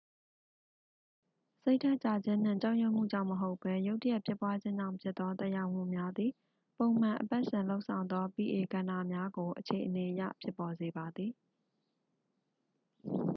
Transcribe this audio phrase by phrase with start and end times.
[1.63, 6.31] စိတ်ဓာတ်ကျခြင်းနှင့် ကြောက်ရွံ့မှုကြောင့်မဟုတ်ဘဲ ရုတ်တရက်ဖြစ်ပွားခြင်းကြောင့်ဖြစ်သော သက်ရောက်မှုများသည်
[6.77, 11.31] ပုံမှန်အပတ်စဉ်လုပ်ဆောင်သော pa ကဏ္ဍများကို အခြေအနေအရ ဖြစ်ပေါ်စေပါသည်